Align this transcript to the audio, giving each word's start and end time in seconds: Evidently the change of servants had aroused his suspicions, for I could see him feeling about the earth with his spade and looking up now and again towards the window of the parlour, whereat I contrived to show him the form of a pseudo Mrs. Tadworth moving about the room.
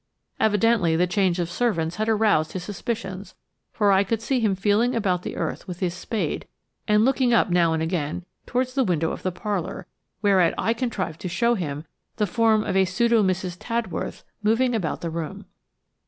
Evidently 0.39 0.95
the 0.95 1.05
change 1.05 1.37
of 1.37 1.47
servants 1.47 1.97
had 1.97 2.09
aroused 2.09 2.53
his 2.53 2.63
suspicions, 2.63 3.35
for 3.71 3.91
I 3.91 4.03
could 4.03 4.19
see 4.19 4.39
him 4.39 4.55
feeling 4.55 4.95
about 4.95 5.21
the 5.21 5.37
earth 5.37 5.67
with 5.67 5.79
his 5.79 5.93
spade 5.93 6.47
and 6.87 7.05
looking 7.05 7.35
up 7.35 7.51
now 7.51 7.71
and 7.73 7.83
again 7.83 8.25
towards 8.47 8.73
the 8.73 8.83
window 8.83 9.11
of 9.11 9.21
the 9.21 9.31
parlour, 9.31 9.85
whereat 10.23 10.55
I 10.57 10.73
contrived 10.73 11.19
to 11.21 11.29
show 11.29 11.53
him 11.53 11.85
the 12.15 12.25
form 12.25 12.63
of 12.63 12.75
a 12.75 12.85
pseudo 12.85 13.21
Mrs. 13.21 13.57
Tadworth 13.59 14.23
moving 14.41 14.73
about 14.73 15.01
the 15.01 15.11
room. 15.11 15.45